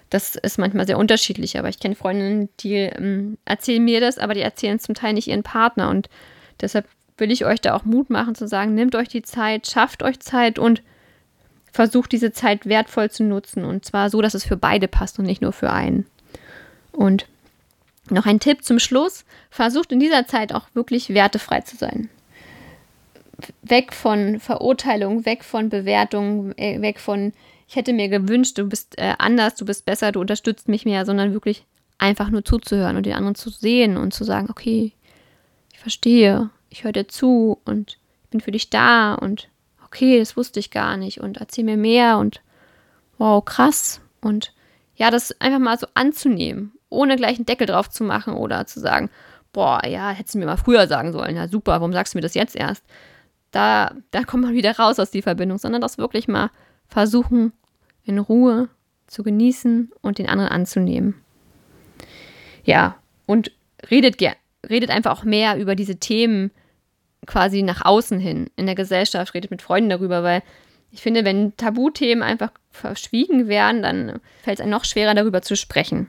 das 0.10 0.36
ist 0.36 0.58
manchmal 0.58 0.88
sehr 0.88 0.98
unterschiedlich, 0.98 1.60
aber 1.60 1.70
ich 1.70 1.80
kenne 1.80 1.96
Freundinnen, 1.96 2.50
die 2.60 2.76
ähm, 2.76 3.38
erzählen 3.46 3.84
mir 3.84 4.00
das, 4.00 4.18
aber 4.18 4.34
die 4.34 4.42
erzählen 4.42 4.80
zum 4.80 4.96
Teil 4.96 5.14
nicht 5.14 5.28
ihren 5.28 5.44
Partner. 5.44 5.90
Und 5.90 6.10
deshalb 6.62 6.88
will 7.18 7.32
ich 7.32 7.46
euch 7.46 7.60
da 7.60 7.76
auch 7.76 7.84
Mut 7.84 8.10
machen 8.10 8.36
zu 8.36 8.48
sagen, 8.48 8.74
nehmt 8.74 8.96
euch 8.96 9.10
die 9.10 9.24
Zeit, 9.24 9.68
schafft 9.68 10.04
euch 10.04 10.20
Zeit 10.20 10.60
und 10.60 10.82
versucht 11.72 12.12
diese 12.12 12.32
Zeit 12.32 12.66
wertvoll 12.66 13.12
zu 13.12 13.24
nutzen. 13.24 13.66
Und 13.66 13.84
zwar 13.84 14.10
so, 14.10 14.22
dass 14.22 14.34
es 14.34 14.46
für 14.46 14.58
beide 14.58 14.88
passt 14.88 15.20
und 15.20 15.26
nicht 15.26 15.42
nur 15.42 15.52
für 15.52 15.72
einen. 15.72 16.06
Und 16.92 17.28
noch 18.10 18.26
ein 18.26 18.40
Tipp 18.40 18.64
zum 18.64 18.80
Schluss, 18.80 19.26
versucht 19.50 19.92
in 19.92 20.00
dieser 20.00 20.26
Zeit 20.26 20.54
auch 20.54 20.68
wirklich 20.74 21.10
wertefrei 21.10 21.62
zu 21.62 21.76
sein. 21.76 22.10
Weg 23.62 23.94
von 23.94 24.40
Verurteilung, 24.40 25.26
weg 25.26 25.44
von 25.44 25.70
Bewertung, 25.70 26.58
äh, 26.58 26.82
weg 26.82 27.00
von 27.00 27.34
ich 27.68 27.76
hätte 27.76 27.94
mir 27.94 28.08
gewünscht, 28.08 28.58
du 28.58 28.66
bist 28.66 28.98
äh, 28.98 29.14
anders, 29.18 29.56
du 29.56 29.66
bist 29.66 29.86
besser, 29.86 30.12
du 30.12 30.22
unterstützt 30.22 30.70
mich 30.70 30.86
mehr, 30.86 31.06
sondern 31.06 31.34
wirklich 31.34 31.66
einfach 31.98 32.30
nur 32.30 32.46
zuzuhören 32.46 32.96
und 32.96 33.06
den 33.06 33.14
anderen 33.14 33.36
zu 33.36 33.50
sehen 33.50 33.98
und 33.98 34.14
zu 34.14 34.24
sagen, 34.24 34.48
okay, 34.50 34.94
ich 35.74 35.80
verstehe, 35.80 36.50
ich 36.70 36.84
höre 36.84 36.94
dir 36.94 37.08
zu 37.08 37.60
und 37.66 38.00
ich 38.24 38.30
bin 38.30 38.42
für 38.42 38.52
dich 38.52 38.70
da 38.70 39.16
und 39.16 39.50
okay, 39.86 40.20
das 40.20 40.38
wusste 40.38 40.60
ich 40.60 40.72
gar 40.72 40.96
nicht 40.96 41.20
und 41.20 41.38
erzähl 41.38 41.64
mir 41.66 41.78
mehr 41.78 42.18
und 42.18 42.42
wow, 43.18 43.44
krass. 43.44 44.00
Und 44.22 44.54
ja, 44.96 45.12
das 45.12 45.40
einfach 45.42 45.60
mal 45.60 45.78
so 45.78 45.88
anzunehmen, 45.94 46.72
ohne 46.90 47.16
gleich 47.18 47.38
einen 47.38 47.46
Deckel 47.46 47.68
drauf 47.68 47.90
zu 47.90 48.04
machen 48.04 48.34
oder 48.34 48.66
zu 48.66 48.80
sagen, 48.80 49.10
boah, 49.52 49.86
ja, 49.86 50.12
hättest 50.12 50.36
du 50.36 50.40
mir 50.40 50.46
mal 50.46 50.58
früher 50.58 50.88
sagen 50.88 51.12
sollen, 51.12 51.36
ja 51.36 51.48
super, 51.48 51.74
warum 51.74 51.94
sagst 51.94 52.14
du 52.14 52.18
mir 52.18 52.22
das 52.22 52.34
jetzt 52.34 52.56
erst? 52.56 52.84
Da, 53.52 53.92
da 54.12 54.24
kommt 54.24 54.44
man 54.44 54.54
wieder 54.54 54.78
raus 54.78 55.00
aus 55.00 55.12
die 55.12 55.22
Verbindung, 55.22 55.58
sondern 55.58 55.82
das 55.82 55.98
wirklich 55.98 56.28
mal 56.28 56.50
versuchen, 56.88 57.54
in 58.04 58.20
Ruhe 58.20 58.70
zu 59.08 59.24
genießen 59.24 59.92
und 60.02 60.18
den 60.18 60.30
anderen 60.30 60.50
anzunehmen. 60.50 61.16
Ja, 62.64 62.98
und 63.26 63.52
redet, 63.90 64.18
redet 64.70 64.90
einfach 64.90 65.18
auch 65.18 65.24
mehr 65.24 65.58
über 65.58 65.76
diese 65.76 65.98
Themen 65.98 66.52
quasi 67.26 67.62
nach 67.62 67.86
außen 67.86 68.20
hin 68.20 68.50
in 68.56 68.66
der 68.66 68.76
Gesellschaft, 68.76 69.34
redet 69.34 69.52
mit 69.52 69.62
Freunden 69.62 69.90
darüber, 69.90 70.24
weil 70.24 70.44
ich 70.92 71.02
finde, 71.02 71.26
wenn 71.26 71.56
Tabuthemen 71.58 72.24
einfach 72.24 72.52
verschwiegen 72.72 73.48
werden, 73.48 73.82
dann 73.82 74.20
fällt 74.42 74.60
es 74.60 74.62
einem 74.62 74.72
noch 74.72 74.86
schwerer, 74.86 75.14
darüber 75.14 75.42
zu 75.42 75.56
sprechen. 75.56 76.08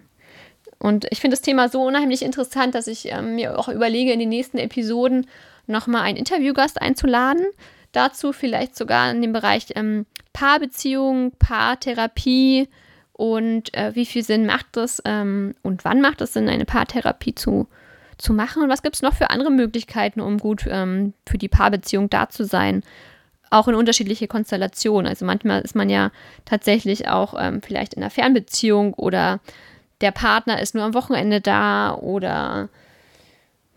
Und 0.78 1.06
ich 1.11 1.20
finde 1.20 1.35
das 1.35 1.42
Thema 1.42 1.68
so 1.68 1.82
unheimlich 1.82 2.23
interessant, 2.23 2.75
dass 2.75 2.87
ich 2.87 3.11
ähm, 3.11 3.35
mir 3.35 3.58
auch 3.58 3.68
überlege, 3.68 4.12
in 4.12 4.20
den 4.20 4.28
nächsten 4.28 4.58
Episoden 4.58 5.26
nochmal 5.66 6.02
einen 6.02 6.16
Interviewgast 6.16 6.80
einzuladen. 6.80 7.47
Dazu 7.92 8.33
vielleicht 8.33 8.76
sogar 8.76 9.11
in 9.11 9.23
dem 9.23 9.33
Bereich 9.33 9.66
ähm, 9.75 10.07
Paarbeziehung, 10.33 11.33
Paartherapie 11.38 12.68
und 13.12 13.75
äh, 13.75 13.95
wie 13.95 14.07
viel 14.07 14.23
Sinn 14.23 14.47
macht 14.47 14.76
es 14.76 15.02
ähm, 15.04 15.54
und 15.62 15.85
wann 15.85 16.00
macht 16.00 16.21
es 16.21 16.35
Sinn, 16.35 16.49
eine 16.49 16.64
Paartherapie 16.64 17.35
zu, 17.35 17.66
zu 18.18 18.33
machen 18.33 18.62
und 18.62 18.68
was 18.68 18.83
gibt 18.83 18.97
es 18.97 19.02
noch 19.02 19.14
für 19.14 19.30
andere 19.30 19.50
Möglichkeiten, 19.50 20.21
um 20.21 20.38
gut 20.38 20.64
ähm, 20.68 21.14
für 21.26 21.38
die 21.38 21.49
Paarbeziehung 21.49 22.11
da 22.11 22.28
zu 22.28 22.45
sein. 22.45 22.83
auch 23.50 23.68
in 23.68 23.75
unterschiedliche 23.75 24.28
Konstellationen. 24.28 25.07
Also 25.07 25.25
manchmal 25.25 25.62
ist 25.62 25.75
man 25.75 25.88
ja 25.88 26.11
tatsächlich 26.45 27.09
auch 27.09 27.35
ähm, 27.38 27.62
vielleicht 27.62 27.95
in 27.95 28.02
einer 28.02 28.11
Fernbeziehung 28.11 28.95
oder 28.95 29.40
der 30.00 30.12
Partner 30.12 30.61
ist 30.61 30.75
nur 30.75 30.85
am 30.85 30.95
Wochenende 30.95 31.40
da 31.40 31.95
oder 31.95 32.68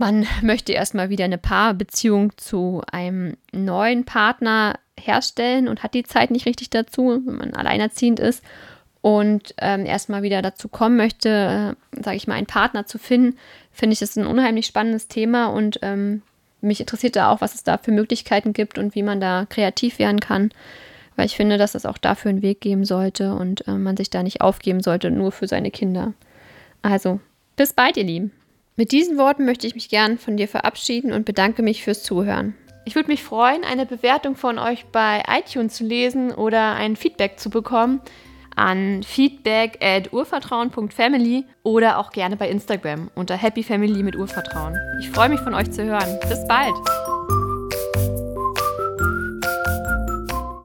man 0.02 0.26
möchte 0.42 0.74
erstmal 0.74 1.10
wieder 1.10 1.26
eine 1.26 1.38
Paarbeziehung 1.38 2.36
zu 2.36 2.82
einem 2.92 3.38
neuen 3.54 4.04
Partner 4.04 4.80
herstellen 5.00 5.68
und 5.68 5.84
hat 5.84 5.94
die 5.94 6.04
Zeit 6.04 6.32
nicht 6.32 6.48
richtig 6.48 6.72
dazu, 6.72 7.22
wenn 7.24 7.38
man 7.38 7.54
alleinerziehend 7.54 8.20
ist 8.20 8.44
und 9.02 9.54
ähm, 9.60 9.86
erstmal 9.86 10.24
wieder 10.24 10.42
dazu 10.42 10.70
kommen 10.70 10.98
möchte, 10.98 11.76
äh, 11.94 12.02
sage 12.04 12.18
ich 12.18 12.28
mal, 12.28 12.34
einen 12.34 12.48
Partner 12.48 12.88
zu 12.88 12.98
finden, 12.98 13.38
finde 13.72 13.94
ich 13.94 14.00
das 14.00 14.18
ein 14.18 14.26
unheimlich 14.26 14.66
spannendes 14.66 15.08
Thema 15.08 15.48
und 15.48 15.80
ähm, 15.84 16.24
mich 16.62 16.80
interessiert 16.80 17.16
da 17.16 17.32
auch, 17.32 17.42
was 17.42 17.54
es 17.54 17.64
da 17.64 17.78
für 17.78 17.92
Möglichkeiten 17.92 18.54
gibt 18.54 18.80
und 18.80 18.96
wie 18.96 19.04
man 19.04 19.22
da 19.22 19.46
kreativ 19.48 20.00
werden 20.00 20.20
kann, 20.20 20.52
weil 21.16 21.28
ich 21.28 21.36
finde, 21.36 21.60
dass 21.60 21.76
es 21.76 21.86
auch 21.86 22.00
dafür 22.00 22.30
einen 22.30 22.42
Weg 22.42 22.60
geben 22.60 22.86
sollte 22.86 23.36
und 23.36 23.68
äh, 23.68 23.74
man 23.74 23.98
sich 23.98 24.10
da 24.10 24.24
nicht 24.24 24.42
aufgeben 24.42 24.82
sollte, 24.82 25.12
nur 25.12 25.32
für 25.32 25.48
seine 25.48 25.70
Kinder. 25.70 26.14
Also, 26.82 27.20
bis 27.56 27.74
bald, 27.74 27.98
ihr 27.98 28.04
Lieben. 28.04 28.32
Mit 28.76 28.92
diesen 28.92 29.18
Worten 29.18 29.46
möchte 29.46 29.68
ich 29.68 29.76
mich 29.76 29.90
gern 29.90 30.18
von 30.18 30.38
dir 30.38 30.48
verabschieden 30.48 31.12
und 31.12 31.26
bedanke 31.26 31.62
mich 31.62 31.84
fürs 31.84 32.04
Zuhören. 32.04 32.56
Ich 32.86 32.96
würde 32.96 33.10
mich 33.10 33.24
freuen, 33.24 33.64
eine 33.64 33.86
Bewertung 33.86 34.36
von 34.36 34.58
euch 34.58 34.86
bei 34.86 35.24
iTunes 35.28 35.76
zu 35.76 35.84
lesen 35.84 36.32
oder 36.32 36.74
ein 36.76 36.96
Feedback 36.96 37.40
zu 37.40 37.50
bekommen 37.50 38.02
an 38.56 39.04
feedback 39.04 39.78
at 39.82 40.12
urvertrauen.family 40.12 41.46
oder 41.64 41.98
auch 41.98 42.12
gerne 42.12 42.36
bei 42.36 42.50
Instagram 42.50 43.10
unter 43.16 43.38
happyfamily 43.38 44.04
mit 44.04 44.16
Urvertrauen. 44.16 44.76
Ich 45.00 45.10
freue 45.10 45.30
mich 45.30 45.40
von 45.40 45.54
euch 45.54 45.72
zu 45.72 45.84
hören. 45.84 46.20
Bis 46.28 46.46
bald! 46.48 46.74